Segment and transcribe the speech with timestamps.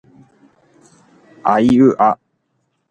[1.43, 2.17] あいうあ